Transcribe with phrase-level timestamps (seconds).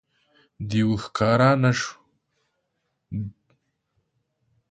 [0.69, 1.91] دېو ښکاره نه شو.